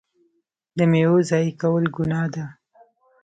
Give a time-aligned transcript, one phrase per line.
[0.77, 2.45] د میوو ضایع کول ګناه ده.